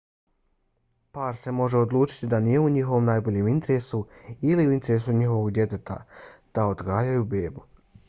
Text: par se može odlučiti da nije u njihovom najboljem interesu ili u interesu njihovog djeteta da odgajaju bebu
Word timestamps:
par 1.17 1.35
se 1.41 1.53
može 1.57 1.81
odlučiti 1.81 2.29
da 2.31 2.39
nije 2.47 2.63
u 2.65 2.73
njihovom 2.79 3.05
najboljem 3.11 3.51
interesu 3.53 4.03
ili 4.53 4.69
u 4.73 4.77
interesu 4.81 5.17
njihovog 5.23 5.55
djeteta 5.61 6.03
da 6.53 6.69
odgajaju 6.75 7.33
bebu 7.37 7.71